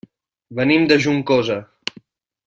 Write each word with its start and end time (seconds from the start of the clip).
Venim 0.59 0.87
de 0.91 0.97
Juncosa. 1.05 1.59